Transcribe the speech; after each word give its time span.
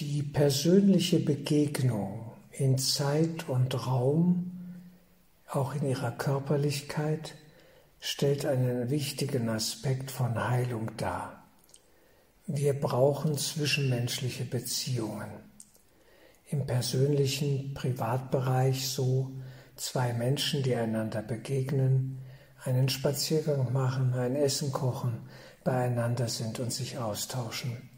Die 0.00 0.22
persönliche 0.22 1.20
Begegnung 1.20 2.32
in 2.52 2.78
Zeit 2.78 3.50
und 3.50 3.86
Raum, 3.86 4.50
auch 5.46 5.74
in 5.74 5.86
ihrer 5.86 6.12
Körperlichkeit, 6.12 7.34
stellt 7.98 8.46
einen 8.46 8.88
wichtigen 8.88 9.50
Aspekt 9.50 10.10
von 10.10 10.48
Heilung 10.48 10.96
dar. 10.96 11.44
Wir 12.46 12.72
brauchen 12.72 13.36
zwischenmenschliche 13.36 14.46
Beziehungen. 14.46 15.28
Im 16.48 16.64
persönlichen 16.64 17.74
Privatbereich 17.74 18.88
so 18.88 19.32
zwei 19.76 20.14
Menschen, 20.14 20.62
die 20.62 20.76
einander 20.76 21.20
begegnen, 21.20 22.20
einen 22.64 22.88
Spaziergang 22.88 23.70
machen, 23.74 24.14
ein 24.14 24.34
Essen 24.34 24.72
kochen, 24.72 25.28
beieinander 25.62 26.28
sind 26.28 26.58
und 26.58 26.72
sich 26.72 26.96
austauschen. 26.96 27.89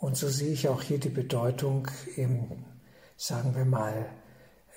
Und 0.00 0.16
so 0.16 0.28
sehe 0.28 0.52
ich 0.52 0.66
auch 0.68 0.80
hier 0.80 0.98
die 0.98 1.10
Bedeutung 1.10 1.86
im, 2.16 2.64
sagen 3.16 3.54
wir 3.54 3.66
mal, 3.66 4.06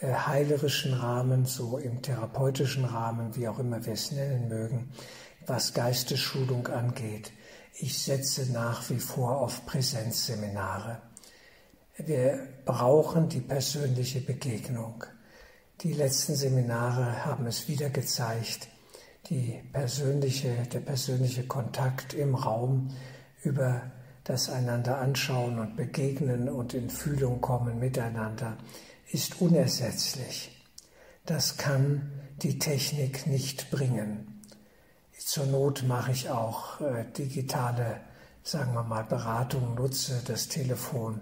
äh, 0.02 0.14
heilerischen 0.14 0.94
Rahmen, 0.94 1.46
so 1.46 1.78
im 1.78 2.02
therapeutischen 2.02 2.84
Rahmen, 2.84 3.34
wie 3.38 3.48
auch 3.48 3.58
immer 3.58 3.86
wir 3.86 3.94
es 3.94 4.12
nennen 4.12 4.50
mögen, 4.50 4.92
was 5.46 5.74
Geistesschulung 5.74 6.68
angeht. 6.68 7.32
Ich 7.76 8.04
setze 8.04 8.52
nach 8.52 8.90
wie 8.90 9.00
vor 9.00 9.40
auf 9.40 9.66
Präsenzseminare. 9.66 11.02
Wir 11.98 12.46
brauchen 12.66 13.30
die 13.30 13.40
persönliche 13.40 14.20
Begegnung. 14.20 15.06
Die 15.82 15.94
letzten 15.94 16.36
Seminare 16.36 17.26
haben 17.26 17.46
es 17.46 17.70
wieder 17.70 17.90
gezeigt, 17.90 18.68
die 19.30 19.64
persönliche, 19.72 20.68
der 20.74 20.82
persönliche 20.82 21.48
Kontakt 21.48 22.14
im 22.14 22.36
Raum 22.36 22.90
über 23.42 23.92
das 24.24 24.50
einander 24.50 25.00
anschauen 25.00 25.60
und 25.60 25.76
begegnen 25.76 26.50
und 26.50 26.74
in 26.74 26.90
Fühlung 26.90 27.42
kommen 27.42 27.80
miteinander 27.80 28.58
ist 29.12 29.42
unersetzlich. 29.42 30.50
Das 31.26 31.58
kann 31.58 32.12
die 32.42 32.58
Technik 32.60 33.28
nicht 33.28 33.70
bringen. 33.70 34.42
Zur 35.18 35.46
Not 35.46 35.84
mache 35.88 36.12
ich 36.12 36.30
auch 36.30 36.82
äh, 36.82 37.06
digitale, 37.18 38.02
sagen 38.44 38.74
wir 38.74 38.84
mal, 38.84 39.04
Beratung, 39.04 39.76
nutze 39.76 40.22
das 40.26 40.50
Telefon 40.50 41.22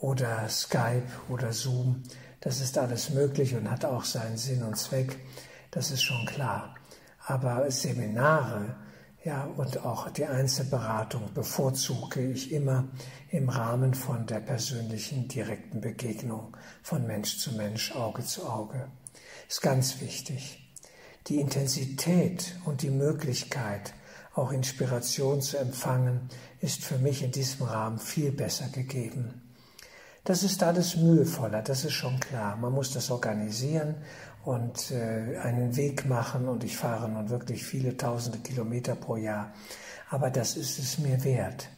oder 0.00 0.48
Skype 0.48 1.06
oder 1.28 1.52
Zoom. 1.52 2.02
Das 2.40 2.60
ist 2.60 2.76
alles 2.78 3.10
möglich 3.10 3.54
und 3.54 3.70
hat 3.70 3.84
auch 3.84 4.04
seinen 4.04 4.36
Sinn 4.36 4.62
und 4.62 4.76
Zweck. 4.76 5.18
Das 5.70 5.90
ist 5.90 6.02
schon 6.02 6.26
klar. 6.26 6.74
Aber 7.26 7.70
Seminare, 7.70 8.76
ja, 9.26 9.44
und 9.56 9.84
auch 9.84 10.08
die 10.10 10.24
Einzelberatung 10.24 11.34
bevorzuge 11.34 12.30
ich 12.30 12.52
immer 12.52 12.84
im 13.30 13.48
Rahmen 13.48 13.92
von 13.92 14.24
der 14.24 14.38
persönlichen 14.38 15.26
direkten 15.26 15.80
Begegnung 15.80 16.56
von 16.80 17.08
Mensch 17.08 17.38
zu 17.38 17.52
Mensch, 17.56 17.90
Auge 17.90 18.24
zu 18.24 18.48
Auge. 18.48 18.86
Ist 19.48 19.62
ganz 19.62 20.00
wichtig. 20.00 20.72
Die 21.26 21.40
Intensität 21.40 22.56
und 22.66 22.82
die 22.82 22.90
Möglichkeit, 22.90 23.94
auch 24.32 24.52
Inspiration 24.52 25.42
zu 25.42 25.56
empfangen, 25.56 26.28
ist 26.60 26.84
für 26.84 26.98
mich 26.98 27.24
in 27.24 27.32
diesem 27.32 27.66
Rahmen 27.66 27.98
viel 27.98 28.30
besser 28.30 28.68
gegeben. 28.68 29.45
Das 30.26 30.42
ist 30.42 30.60
alles 30.64 30.96
mühevoller, 30.96 31.62
das 31.62 31.84
ist 31.84 31.92
schon 31.92 32.18
klar. 32.18 32.56
Man 32.56 32.72
muss 32.72 32.92
das 32.92 33.12
organisieren 33.12 33.94
und 34.44 34.90
äh, 34.90 35.38
einen 35.38 35.76
Weg 35.76 36.04
machen 36.04 36.48
und 36.48 36.64
ich 36.64 36.76
fahre 36.76 37.08
nun 37.08 37.30
wirklich 37.30 37.64
viele 37.64 37.96
tausende 37.96 38.38
Kilometer 38.38 38.96
pro 38.96 39.16
Jahr. 39.16 39.52
Aber 40.10 40.30
das 40.30 40.56
ist 40.56 40.80
es 40.80 40.98
mir 40.98 41.22
wert. 41.22 41.68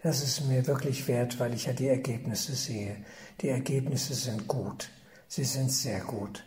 Das 0.00 0.22
ist 0.22 0.42
mir 0.42 0.64
wirklich 0.68 1.08
wert, 1.08 1.40
weil 1.40 1.54
ich 1.54 1.66
ja 1.66 1.72
die 1.72 1.88
Ergebnisse 1.88 2.54
sehe. 2.54 2.98
Die 3.40 3.48
Ergebnisse 3.48 4.14
sind 4.14 4.46
gut. 4.46 4.88
Sie 5.26 5.44
sind 5.44 5.72
sehr 5.72 6.02
gut. 6.02 6.44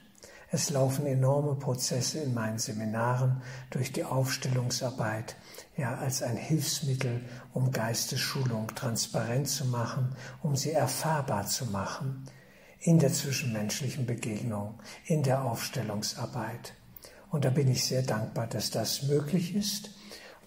Es 0.55 0.69
laufen 0.69 1.05
enorme 1.05 1.55
Prozesse 1.55 2.19
in 2.19 2.33
meinen 2.33 2.59
Seminaren 2.59 3.41
durch 3.71 3.91
die 3.91 4.05
Aufstellungsarbeit, 4.05 5.35
ja, 5.75 5.95
als 5.95 6.23
ein 6.23 6.37
Hilfsmittel, 6.37 7.25
um 7.51 7.73
Geistesschulung 7.73 8.73
transparent 8.73 9.49
zu 9.49 9.65
machen, 9.65 10.15
um 10.43 10.55
sie 10.55 10.71
erfahrbar 10.71 11.45
zu 11.45 11.65
machen 11.65 12.23
in 12.79 12.99
der 12.99 13.11
zwischenmenschlichen 13.11 14.05
Begegnung, 14.05 14.79
in 15.03 15.23
der 15.23 15.43
Aufstellungsarbeit. 15.43 16.73
Und 17.31 17.43
da 17.43 17.49
bin 17.49 17.69
ich 17.69 17.83
sehr 17.83 18.03
dankbar, 18.03 18.47
dass 18.47 18.71
das 18.71 19.03
möglich 19.03 19.57
ist 19.57 19.89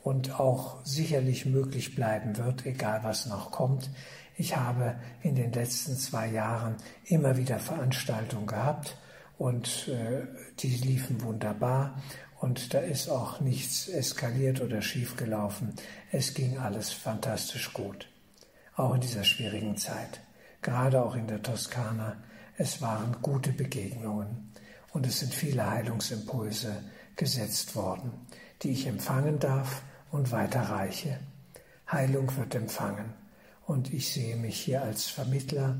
und 0.02 0.40
auch 0.40 0.78
sicherlich 0.86 1.44
möglich 1.44 1.94
bleiben 1.94 2.38
wird, 2.38 2.64
egal 2.64 3.00
was 3.02 3.26
noch 3.26 3.50
kommt. 3.50 3.90
Ich 4.38 4.56
habe 4.56 4.94
in 5.20 5.34
den 5.34 5.52
letzten 5.52 5.98
zwei 5.98 6.28
Jahren 6.28 6.76
immer 7.04 7.36
wieder 7.36 7.58
Veranstaltungen 7.58 8.46
gehabt 8.46 8.96
und 9.38 9.88
äh, 9.88 10.26
die 10.58 10.76
liefen 10.76 11.22
wunderbar. 11.22 12.02
Und 12.40 12.74
da 12.74 12.80
ist 12.80 13.08
auch 13.08 13.40
nichts 13.40 13.88
eskaliert 13.88 14.60
oder 14.60 14.82
schiefgelaufen. 14.82 15.74
Es 16.12 16.34
ging 16.34 16.58
alles 16.58 16.92
fantastisch 16.92 17.72
gut, 17.72 18.08
auch 18.76 18.94
in 18.94 19.00
dieser 19.00 19.24
schwierigen 19.24 19.76
Zeit, 19.76 20.20
gerade 20.62 21.02
auch 21.02 21.16
in 21.16 21.26
der 21.26 21.42
Toskana. 21.42 22.16
Es 22.56 22.82
waren 22.82 23.16
gute 23.22 23.52
Begegnungen. 23.52 24.52
Und 24.92 25.06
es 25.06 25.20
sind 25.20 25.34
viele 25.34 25.68
Heilungsimpulse 25.68 26.82
gesetzt 27.14 27.76
worden, 27.76 28.12
die 28.62 28.70
ich 28.70 28.86
empfangen 28.86 29.38
darf 29.38 29.82
und 30.10 30.32
weiterreiche. 30.32 31.18
Heilung 31.90 32.34
wird 32.36 32.54
empfangen. 32.54 33.12
Und 33.66 33.92
ich 33.92 34.12
sehe 34.12 34.36
mich 34.36 34.58
hier 34.60 34.82
als 34.82 35.06
Vermittler 35.06 35.76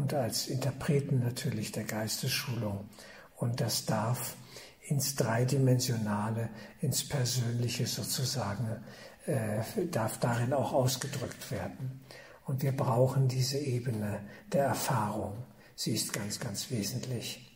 und 0.00 0.14
als 0.14 0.46
Interpreten 0.46 1.20
natürlich 1.20 1.72
der 1.72 1.84
Geistesschulung 1.84 2.88
und 3.36 3.60
das 3.60 3.84
darf 3.84 4.34
ins 4.80 5.14
Dreidimensionale, 5.14 6.48
ins 6.80 7.06
Persönliche 7.06 7.86
sozusagen, 7.86 8.82
äh, 9.26 9.60
darf 9.90 10.18
darin 10.18 10.54
auch 10.54 10.72
ausgedrückt 10.72 11.50
werden. 11.50 12.00
Und 12.46 12.62
wir 12.62 12.72
brauchen 12.72 13.28
diese 13.28 13.58
Ebene 13.58 14.20
der 14.50 14.64
Erfahrung. 14.64 15.36
Sie 15.76 15.92
ist 15.92 16.14
ganz, 16.14 16.40
ganz 16.40 16.70
wesentlich. 16.70 17.46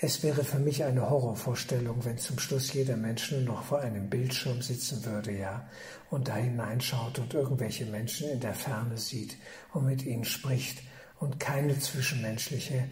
Es 0.00 0.24
wäre 0.24 0.42
für 0.42 0.58
mich 0.58 0.82
eine 0.82 1.08
Horrorvorstellung, 1.08 2.04
wenn 2.04 2.18
zum 2.18 2.40
Schluss 2.40 2.72
jeder 2.72 2.96
Mensch 2.96 3.30
nur 3.30 3.42
noch 3.42 3.62
vor 3.62 3.78
einem 3.78 4.10
Bildschirm 4.10 4.60
sitzen 4.60 5.04
würde, 5.04 5.30
ja, 5.38 5.68
und 6.10 6.26
da 6.26 6.34
hineinschaut 6.34 7.20
und 7.20 7.32
irgendwelche 7.32 7.86
Menschen 7.86 8.28
in 8.28 8.40
der 8.40 8.54
Ferne 8.54 8.98
sieht 8.98 9.36
und 9.72 9.86
mit 9.86 10.04
ihnen 10.04 10.24
spricht 10.24 10.82
und 11.20 11.38
keine 11.38 11.78
zwischenmenschliche, 11.78 12.88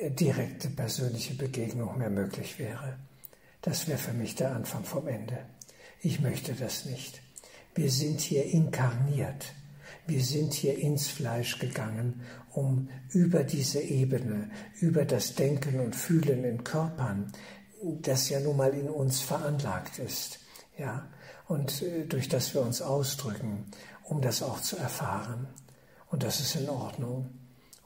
äh, 0.00 0.10
direkte 0.10 0.68
persönliche 0.68 1.34
Begegnung 1.34 1.98
mehr 1.98 2.10
möglich 2.10 2.58
wäre. 2.58 2.96
Das 3.60 3.88
wäre 3.88 3.98
für 3.98 4.12
mich 4.12 4.34
der 4.36 4.54
Anfang 4.54 4.84
vom 4.84 5.06
Ende. 5.08 5.38
Ich 6.00 6.20
möchte 6.20 6.54
das 6.54 6.86
nicht. 6.86 7.20
Wir 7.74 7.90
sind 7.90 8.20
hier 8.20 8.44
inkarniert. 8.44 9.52
Wir 10.06 10.22
sind 10.22 10.54
hier 10.54 10.78
ins 10.78 11.08
Fleisch 11.08 11.58
gegangen, 11.58 12.22
um 12.52 12.88
über 13.10 13.42
diese 13.42 13.80
Ebene, 13.80 14.50
über 14.80 15.04
das 15.04 15.34
Denken 15.34 15.80
und 15.80 15.96
Fühlen 15.96 16.44
in 16.44 16.62
Körpern, 16.64 17.32
das 17.82 18.30
ja 18.30 18.40
nun 18.40 18.56
mal 18.56 18.72
in 18.72 18.88
uns 18.88 19.20
veranlagt 19.20 19.98
ist, 19.98 20.38
ja, 20.78 21.08
und 21.48 21.82
äh, 21.82 22.06
durch 22.06 22.28
das 22.28 22.54
wir 22.54 22.62
uns 22.62 22.82
ausdrücken, 22.82 23.66
um 24.04 24.20
das 24.20 24.42
auch 24.42 24.60
zu 24.60 24.76
erfahren. 24.76 25.48
Und 26.08 26.22
das 26.22 26.40
ist 26.40 26.56
in 26.56 26.68
Ordnung. 26.68 27.30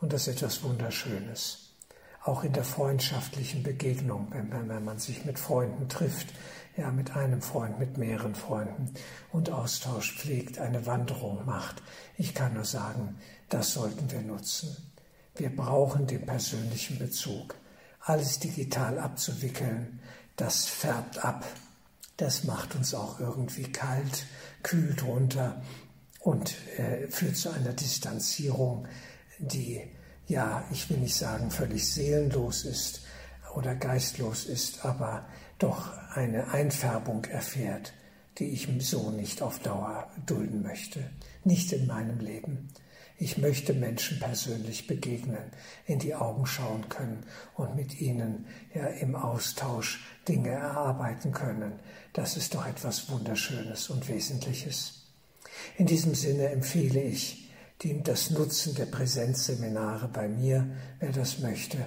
Und 0.01 0.13
das 0.13 0.27
ist 0.27 0.37
etwas 0.37 0.63
Wunderschönes. 0.63 1.75
Auch 2.23 2.45
in 2.45 2.53
der 2.53 2.65
freundschaftlichen 2.65 3.63
Begegnung, 3.63 4.29
wenn, 4.31 4.69
wenn 4.69 4.85
man 4.85 4.99
sich 4.99 5.25
mit 5.25 5.39
Freunden 5.39 5.89
trifft, 5.89 6.29
ja, 6.77 6.91
mit 6.91 7.17
einem 7.17 7.43
Freund, 7.43 7.79
mit 7.79 7.99
mehreren 7.99 8.35
Freunden 8.35 8.95
und 9.33 9.51
Austausch 9.51 10.17
pflegt, 10.17 10.59
eine 10.59 10.87
Wanderung 10.87 11.45
macht. 11.45 11.83
Ich 12.17 12.35
kann 12.35 12.55
nur 12.55 12.65
sagen, 12.65 13.19
das 13.49 13.75
sollten 13.75 14.11
wir 14.11 14.23
nutzen. 14.23 14.77
Wir 15.35 15.55
brauchen 15.55 16.07
den 16.07 16.27
persönlichen 16.27 16.99
Bezug. 16.99 17.55
Alles 18.01 18.39
digital 18.39 18.99
abzuwickeln, 18.99 20.01
das 20.37 20.67
färbt 20.67 21.25
ab. 21.25 21.45
Das 22.17 22.45
macht 22.45 22.75
uns 22.75 22.95
auch 22.95 23.21
irgendwie 23.21 23.65
kalt, 23.65 24.27
kühlt 24.63 25.03
runter 25.05 25.63
und 26.21 26.55
äh, 26.79 27.09
führt 27.09 27.37
zu 27.37 27.51
einer 27.51 27.73
Distanzierung, 27.73 28.87
die, 29.41 29.83
ja, 30.27 30.65
ich 30.71 30.89
will 30.91 30.99
nicht 30.99 31.17
sagen 31.17 31.51
völlig 31.51 31.93
seelenlos 31.93 32.65
ist 32.65 33.03
oder 33.55 33.75
geistlos 33.75 34.45
ist, 34.45 34.85
aber 34.85 35.27
doch 35.59 35.93
eine 36.15 36.49
Einfärbung 36.53 37.25
erfährt, 37.25 37.93
die 38.39 38.51
ich 38.51 38.69
so 38.81 39.11
nicht 39.11 39.43
auf 39.43 39.59
Dauer 39.59 40.11
dulden 40.27 40.63
möchte, 40.63 41.11
nicht 41.45 41.73
in 41.73 41.87
meinem 41.87 42.21
Leben. 42.21 42.69
Ich 43.23 43.37
möchte 43.37 43.75
Menschen 43.75 44.19
persönlich 44.19 44.87
begegnen, 44.87 45.53
in 45.85 45.99
die 45.99 46.15
Augen 46.15 46.47
schauen 46.47 46.89
können 46.89 47.27
und 47.55 47.77
mit 47.77 48.01
ihnen 48.01 48.47
ja 48.75 48.87
im 48.87 49.15
Austausch 49.15 50.03
Dinge 50.27 50.49
erarbeiten 50.49 51.33
können. 51.33 51.81
Das 52.15 52.39
ist 52.39 52.55
doch 52.55 52.67
etwas 52.67 53.11
Wunderschönes 53.11 53.91
und 53.91 54.09
Wesentliches. 54.09 55.03
In 55.77 55.85
diesem 55.85 56.15
Sinne 56.15 56.49
empfehle 56.49 57.03
ich 57.03 57.50
die, 57.83 58.03
das 58.03 58.31
Nutzen 58.31 58.75
der 58.75 58.87
Präsenzseminare 58.87 60.09
bei 60.09 60.29
mir, 60.29 60.67
wer 60.99 61.13
das 61.13 61.39
möchte. 61.39 61.79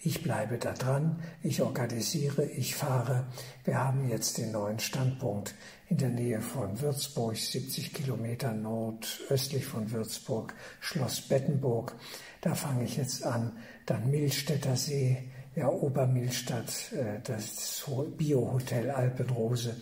Ich 0.00 0.22
bleibe 0.22 0.58
da 0.58 0.72
dran, 0.72 1.22
ich 1.42 1.60
organisiere, 1.60 2.44
ich 2.44 2.74
fahre. 2.74 3.26
Wir 3.64 3.78
haben 3.78 4.08
jetzt 4.08 4.38
den 4.38 4.52
neuen 4.52 4.78
Standpunkt 4.78 5.54
in 5.88 5.98
der 5.98 6.08
Nähe 6.08 6.40
von 6.40 6.80
Würzburg, 6.80 7.36
70 7.36 7.92
Kilometer 7.92 8.54
nordöstlich 8.54 9.66
von 9.66 9.90
Würzburg, 9.90 10.54
Schloss 10.80 11.20
Bettenburg. 11.20 11.94
Da 12.40 12.54
fange 12.54 12.84
ich 12.84 12.96
jetzt 12.96 13.24
an. 13.24 13.52
Dann 13.84 14.10
Milstädter 14.10 14.76
See, 14.76 15.30
ja, 15.54 15.68
Obermilstadt, 15.68 16.92
äh, 16.92 17.20
das 17.22 17.84
Biohotel 18.16 18.90
Alpenrose 18.90 19.76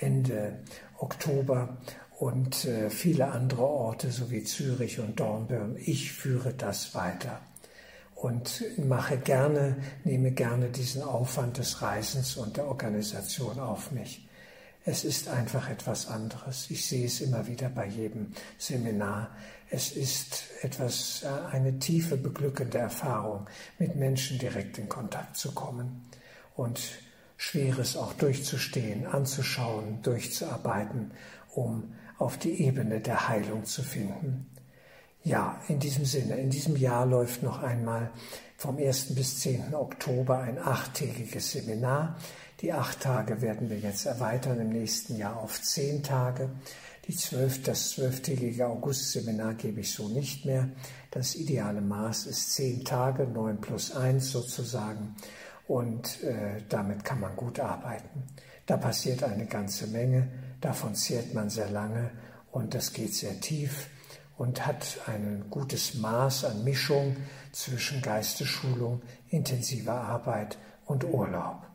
Ende 0.00 0.60
Oktober 0.98 1.76
und 2.18 2.64
äh, 2.64 2.90
viele 2.90 3.30
andere 3.30 3.62
Orte 3.62 4.10
sowie 4.10 4.42
Zürich 4.42 4.98
und 4.98 5.20
Dornbirn. 5.20 5.76
Ich 5.78 6.12
führe 6.12 6.52
das 6.52 6.94
weiter 6.94 7.40
und 8.16 8.64
mache 8.76 9.18
gerne, 9.18 9.76
nehme 10.02 10.32
gerne 10.32 10.68
diesen 10.68 11.02
Aufwand 11.02 11.58
des 11.58 11.80
Reisens 11.80 12.36
und 12.36 12.56
der 12.56 12.66
Organisation 12.66 13.60
auf 13.60 13.92
mich. 13.92 14.28
Es 14.84 15.04
ist 15.04 15.28
einfach 15.28 15.70
etwas 15.70 16.08
anderes. 16.08 16.70
Ich 16.70 16.86
sehe 16.86 17.06
es 17.06 17.20
immer 17.20 17.46
wieder 17.46 17.68
bei 17.68 17.86
jedem 17.86 18.32
Seminar. 18.56 19.30
Es 19.70 19.92
ist 19.92 20.44
etwas, 20.62 21.22
äh, 21.22 21.54
eine 21.54 21.78
tiefe, 21.78 22.16
beglückende 22.16 22.78
Erfahrung, 22.78 23.46
mit 23.78 23.94
Menschen 23.94 24.40
direkt 24.40 24.78
in 24.78 24.88
Kontakt 24.88 25.36
zu 25.36 25.52
kommen 25.52 26.08
und 26.56 26.80
Schweres 27.36 27.96
auch 27.96 28.12
durchzustehen, 28.14 29.06
anzuschauen, 29.06 30.02
durchzuarbeiten, 30.02 31.12
um 31.54 31.94
auf 32.18 32.36
die 32.36 32.62
Ebene 32.62 33.00
der 33.00 33.28
Heilung 33.28 33.64
zu 33.64 33.82
finden. 33.82 34.46
Ja, 35.24 35.60
in 35.68 35.78
diesem 35.78 36.04
Sinne, 36.04 36.36
in 36.36 36.50
diesem 36.50 36.76
Jahr 36.76 37.04
läuft 37.06 37.42
noch 37.42 37.62
einmal 37.62 38.10
vom 38.56 38.78
1. 38.78 39.14
bis 39.14 39.40
10. 39.40 39.74
Oktober 39.74 40.38
ein 40.40 40.58
achttägiges 40.58 41.52
Seminar. 41.52 42.16
Die 42.60 42.72
acht 42.72 43.00
Tage 43.00 43.40
werden 43.40 43.70
wir 43.70 43.78
jetzt 43.78 44.06
erweitern 44.06 44.58
im 44.60 44.70
nächsten 44.70 45.16
Jahr 45.16 45.36
auf 45.36 45.62
zehn 45.62 46.02
Tage. 46.02 46.50
Die 47.06 47.14
zwölf, 47.14 47.62
das 47.62 47.90
zwölftägige 47.90 48.66
August-Seminar 48.66 49.54
gebe 49.54 49.80
ich 49.80 49.92
so 49.92 50.08
nicht 50.08 50.44
mehr. 50.44 50.68
Das 51.10 51.36
ideale 51.36 51.80
Maß 51.80 52.26
ist 52.26 52.54
zehn 52.54 52.84
Tage, 52.84 53.26
neun 53.26 53.60
plus 53.60 53.94
eins 53.94 54.30
sozusagen. 54.30 55.14
Und 55.66 56.22
äh, 56.24 56.62
damit 56.68 57.04
kann 57.04 57.20
man 57.20 57.36
gut 57.36 57.60
arbeiten. 57.60 58.24
Da 58.66 58.76
passiert 58.76 59.22
eine 59.22 59.46
ganze 59.46 59.86
Menge, 59.86 60.28
davon 60.60 60.94
zehrt 60.94 61.34
man 61.34 61.50
sehr 61.50 61.70
lange 61.70 62.10
und 62.50 62.74
das 62.74 62.92
geht 62.92 63.14
sehr 63.14 63.40
tief 63.40 63.88
und 64.36 64.66
hat 64.66 64.98
ein 65.06 65.46
gutes 65.50 65.94
Maß 65.94 66.44
an 66.44 66.64
Mischung 66.64 67.16
zwischen 67.52 68.00
Geistesschulung, 68.00 69.02
intensiver 69.28 70.00
Arbeit 70.00 70.58
und 70.86 71.04
Urlaub. 71.04 71.68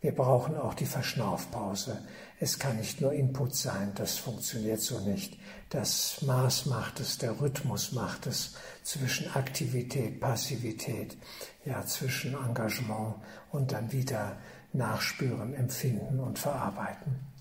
Wir 0.00 0.14
brauchen 0.14 0.56
auch 0.56 0.74
die 0.74 0.86
Verschnaufpause. 0.86 1.98
Es 2.38 2.58
kann 2.58 2.76
nicht 2.76 3.00
nur 3.00 3.14
Input 3.14 3.54
sein, 3.54 3.92
das 3.94 4.18
funktioniert 4.18 4.80
so 4.80 5.00
nicht. 5.00 5.38
Das 5.70 6.20
Maß 6.20 6.66
macht 6.66 7.00
es, 7.00 7.16
der 7.16 7.40
Rhythmus 7.40 7.92
macht 7.92 8.26
es 8.26 8.54
zwischen 8.82 9.34
Aktivität, 9.34 10.20
Passivität, 10.20 11.16
ja, 11.64 11.86
zwischen 11.86 12.34
Engagement 12.34 13.14
und 13.50 13.72
dann 13.72 13.92
wieder 13.92 14.36
nachspüren, 14.74 15.54
empfinden 15.54 16.20
und 16.20 16.38
verarbeiten. 16.38 17.33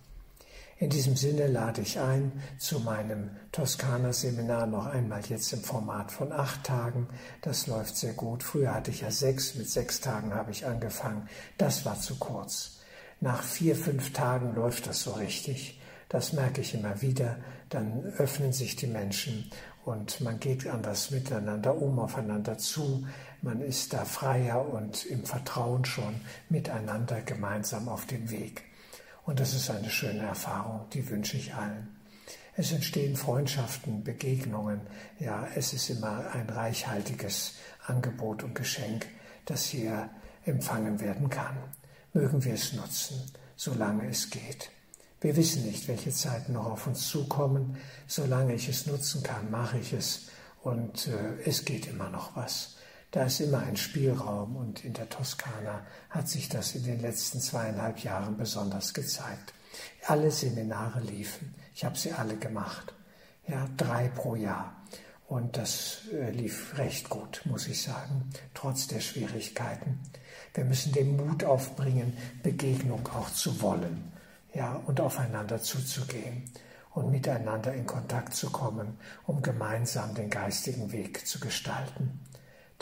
In 0.84 0.90
diesem 0.90 1.16
Sinne 1.16 1.48
lade 1.48 1.80
ich 1.80 1.98
ein 1.98 2.34
zu 2.58 2.82
meinem 2.82 3.30
Toskana-Seminar 3.54 4.68
noch 4.68 4.86
einmal 4.88 5.22
jetzt 5.30 5.54
im 5.54 5.62
Format 5.62 6.12
von 6.12 6.34
acht 6.34 6.66
Tagen. 6.66 7.08
Das 7.42 7.68
läuft 7.68 7.96
sehr 7.96 8.12
gut. 8.12 8.44
Früher 8.44 8.74
hatte 8.74 8.92
ich 8.92 9.00
ja 9.00 9.10
sechs, 9.10 9.56
mit 9.56 9.70
sechs 9.70 10.02
Tagen 10.02 10.34
habe 10.34 10.52
ich 10.52 10.66
angefangen. 10.66 11.30
Das 11.58 11.86
war 11.86 11.98
zu 12.02 12.18
kurz. 12.18 12.82
Nach 13.22 13.42
vier, 13.44 13.78
fünf 13.78 14.12
Tagen 14.12 14.56
läuft 14.56 14.86
das 14.86 15.04
so 15.04 15.12
richtig. 15.12 15.80
Das 16.10 16.34
merke 16.34 16.60
ich 16.60 16.74
immer 16.74 17.02
wieder. 17.02 17.38
Dann 17.70 18.04
öffnen 18.18 18.52
sich 18.52 18.76
die 18.76 18.88
Menschen 18.88 19.50
und 19.86 20.20
man 20.20 20.42
geht 20.42 20.68
anders 20.68 21.12
miteinander 21.12 21.82
um, 21.82 21.98
aufeinander 21.98 22.58
zu. 22.58 23.08
Man 23.42 23.62
ist 23.62 23.94
da 23.94 24.04
freier 24.04 24.68
und 24.68 25.06
im 25.06 25.24
Vertrauen 25.24 25.86
schon 25.86 26.20
miteinander 26.50 27.22
gemeinsam 27.22 27.88
auf 27.88 28.06
dem 28.06 28.30
Weg. 28.30 28.64
Und 29.26 29.40
das 29.40 29.54
ist 29.54 29.70
eine 29.70 29.90
schöne 29.90 30.24
Erfahrung, 30.24 30.86
die 30.92 31.10
wünsche 31.10 31.38
ich 31.38 31.54
allen. 31.54 31.96
Es 32.56 32.72
entstehen 32.72 33.16
Freundschaften, 33.16 34.04
Begegnungen. 34.04 34.82
Ja, 35.20 35.48
es 35.56 35.74
ist 35.74 35.90
immer 35.90 36.30
ein 36.34 36.50
reichhaltiges 36.50 37.56
Angebot 37.88 38.44
und 38.44 38.54
Geschenk, 38.54 39.08
das 39.46 39.66
hier 39.66 40.10
empfangen 40.46 41.00
werden 41.00 41.30
kann. 41.30 41.58
Mögen 42.14 42.44
wir 42.44 42.54
es 42.54 42.74
nutzen, 42.74 43.20
solange 43.56 44.08
es 44.08 44.30
geht. 44.30 44.70
Wir 45.20 45.36
wissen 45.36 45.66
nicht, 45.66 45.88
welche 45.88 46.12
Zeiten 46.12 46.54
noch 46.54 46.66
auf 46.66 46.86
uns 46.86 47.08
zukommen. 47.08 47.78
Solange 48.08 48.54
ich 48.54 48.68
es 48.68 48.86
nutzen 48.86 49.24
kann, 49.24 49.50
mache 49.50 49.80
ich 49.80 49.94
es. 49.94 50.28
Und 50.62 51.08
äh, 51.08 51.42
es 51.46 51.66
geht 51.66 51.88
immer 51.88 52.10
noch 52.10 52.36
was. 52.36 52.76
Da 53.14 53.26
ist 53.26 53.42
immer 53.42 53.60
ein 53.60 53.78
Spielraum 53.78 54.56
und 54.56 54.84
in 54.84 54.94
der 54.94 55.08
Toskana 55.08 55.86
hat 56.10 56.28
sich 56.28 56.50
das 56.50 56.74
in 56.74 56.84
den 56.84 57.00
letzten 57.00 57.40
zweieinhalb 57.40 58.00
Jahren 58.00 58.38
besonders 58.38 58.92
gezeigt. 58.96 59.54
Alle 60.08 60.32
Seminare 60.32 61.00
liefen. 61.00 61.54
Ich 61.76 61.86
habe 61.86 61.96
sie 61.96 62.12
alle 62.12 62.36
gemacht. 62.38 62.96
Ja, 63.48 63.70
drei 63.78 64.08
pro 64.08 64.36
Jahr. 64.36 64.82
Und 65.28 65.58
das 65.58 66.08
äh, 66.12 66.32
lief 66.32 66.76
recht 66.80 67.08
gut, 67.08 67.44
muss 67.46 67.68
ich 67.68 67.84
sagen, 67.84 68.32
trotz 68.56 68.88
der 68.88 69.00
Schwierigkeiten. 69.00 70.00
Wir 70.56 70.66
müssen 70.66 70.92
den 70.92 71.16
Mut 71.16 71.44
aufbringen, 71.44 72.18
Begegnung 72.42 73.08
auch 73.10 73.30
zu 73.30 73.62
wollen, 73.62 74.12
ja, 74.56 74.82
und 74.88 75.00
aufeinander 75.00 75.62
zuzugehen 75.62 76.50
und 76.96 77.12
miteinander 77.12 77.76
in 77.76 77.86
Kontakt 77.86 78.34
zu 78.34 78.50
kommen, 78.50 78.98
um 79.28 79.44
gemeinsam 79.44 80.16
den 80.16 80.32
geistigen 80.32 80.92
Weg 80.92 81.28
zu 81.28 81.40
gestalten 81.40 82.23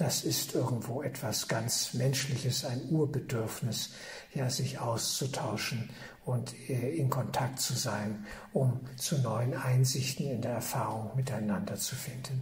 das 0.02 0.24
ist 0.24 0.56
irgendwo 0.56 1.04
etwas 1.04 1.48
ganz 1.48 1.94
Menschliches, 1.94 2.66
ein 2.66 2.90
Urbedürfnis, 2.90 3.92
ja, 4.34 4.50
sich 4.50 4.80
auszutauschen 4.80 5.92
und 6.26 6.56
äh, 6.72 6.96
in 6.96 7.12
Kontakt 7.12 7.62
zu 7.62 7.76
sein, 7.76 8.26
um 8.52 8.80
zu 8.98 9.20
neuen 9.20 9.54
Einsichten 9.54 10.26
in 10.26 10.42
der 10.42 10.54
Erfahrung 10.54 11.12
miteinander 11.16 11.76
zu 11.76 11.96
finden. 11.96 12.42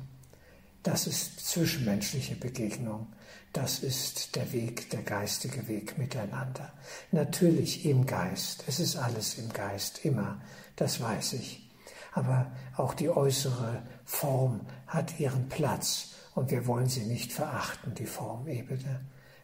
Das 0.84 1.06
ist 1.06 1.46
zwischenmenschliche 1.46 2.36
Begegnung. 2.36 3.08
Das 3.52 3.80
ist 3.80 4.38
der 4.38 4.54
Weg, 4.54 4.90
der 4.92 5.02
geistige 5.02 5.68
Weg 5.68 5.98
miteinander. 5.98 6.72
Natürlich 7.12 7.86
im 7.86 8.06
Geist. 8.06 8.64
Es 8.68 8.80
ist 8.80 8.96
alles 8.96 9.38
im 9.38 9.52
Geist, 9.52 10.06
immer. 10.06 10.40
Das 10.78 11.02
weiß 11.02 11.34
ich. 11.34 11.69
Aber 12.14 12.52
auch 12.76 12.94
die 12.94 13.10
äußere 13.10 13.84
Form 14.04 14.62
hat 14.88 15.20
ihren 15.20 15.50
Platz 15.50 16.16
und 16.36 16.52
wir 16.52 16.68
wollen 16.68 16.88
sie 16.88 17.06
nicht 17.06 17.32
verachten, 17.32 17.94
die 17.94 18.06
Formebene. 18.06 19.02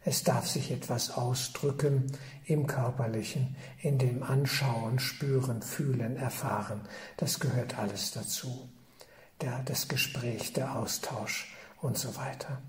Es 0.08 0.24
darf 0.24 0.48
sich 0.48 0.72
etwas 0.72 1.12
ausdrücken 1.12 2.12
im 2.46 2.68
körperlichen, 2.68 3.56
in 3.82 3.98
dem 3.98 4.22
Anschauen, 4.22 5.00
Spüren, 5.00 5.64
Fühlen, 5.64 6.16
Erfahren. 6.16 6.82
Das 7.18 7.40
gehört 7.40 7.80
alles 7.80 8.12
dazu. 8.12 8.70
Der, 9.42 9.64
das 9.64 9.88
Gespräch, 9.88 10.54
der 10.54 10.76
Austausch 10.76 11.52
und 11.82 11.98
so 11.98 12.16
weiter. 12.16 12.62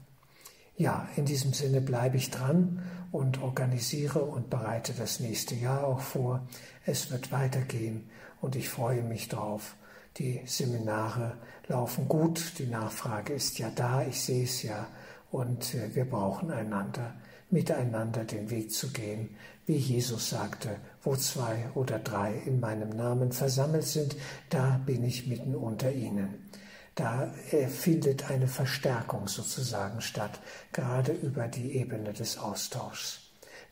Ja, 0.79 1.09
in 1.17 1.27
diesem 1.27 1.53
Sinne 1.53 1.81
bleibe 1.81 2.17
ich 2.17 2.31
dran 2.31 2.83
und 3.13 3.43
organisiere 3.43 4.21
und 4.21 4.51
bereite 4.51 4.93
das 4.95 5.21
nächste 5.21 5.55
Jahr 5.55 5.85
auch 5.85 6.01
vor. 6.01 6.47
Es 6.85 7.11
wird 7.11 7.33
weitergehen 7.33 8.11
und 8.41 8.57
ich 8.57 8.69
freue 8.69 9.03
mich 9.03 9.29
darauf 9.29 9.77
die 10.19 10.41
Seminare 10.47 11.37
laufen 11.69 12.09
gut, 12.09 12.59
die 12.59 12.67
Nachfrage 12.67 13.35
ist 13.35 13.59
ja 13.59 13.71
da, 13.75 14.03
ich 14.03 14.21
sehe 14.21 14.45
es 14.45 14.63
ja 14.63 14.87
und 15.31 15.75
äh, 15.75 15.95
wir 15.95 16.05
brauchen 16.05 16.51
einander, 16.51 17.15
miteinander 17.51 18.25
den 18.25 18.51
Weg 18.51 18.73
zu 18.73 18.91
gehen, 18.91 19.37
wie 19.67 19.77
Jesus 19.77 20.31
sagte, 20.31 20.77
wo 21.03 21.17
zwei 21.17 21.69
oder 21.75 21.99
drei 21.99 22.35
in 22.47 22.61
meinem 22.61 22.91
Namen 22.91 23.33
versammelt 23.33 23.85
sind, 23.85 24.17
da 24.49 24.81
bin 24.87 25.05
ich 25.05 25.27
mitten 25.27 25.55
unter 25.55 25.93
ihnen. 25.93 26.51
Da 26.95 27.35
äh, 27.51 27.67
findet 27.67 28.31
eine 28.31 28.49
Verstärkung 28.49 29.29
sozusagen 29.29 30.01
statt, 30.01 30.41
gerade 30.73 31.13
über 31.13 31.49
die 31.49 31.77
Ebene 31.77 32.13
des 32.13 32.39
Austauschs. 32.39 33.26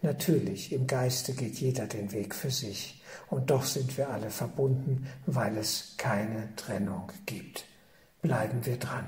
Natürlich, 0.04 0.70
im 0.70 0.86
Geiste 0.86 1.32
geht 1.32 1.54
jeder 1.60 1.86
den 1.86 2.12
Weg 2.12 2.34
für 2.34 2.50
sich 2.50 3.00
und 3.30 3.48
doch 3.48 3.64
sind 3.64 3.96
wir 3.96 4.10
alle 4.10 4.28
verbunden, 4.28 5.06
weil 5.24 5.56
es 5.56 5.94
keine 5.96 6.54
Trennung 6.56 7.10
gibt. 7.24 7.64
Bleiben 8.20 8.66
wir 8.66 8.76
dran. 8.76 9.06